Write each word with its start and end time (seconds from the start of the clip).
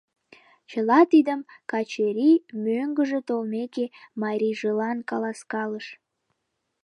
Чыла 0.69 0.99
тидым 1.11 1.39
Качырий, 1.71 2.37
мӧҥгыжӧ 2.63 3.19
толмеке, 3.27 3.85
марийжылан 4.21 4.97
каласкалыш. 5.09 5.87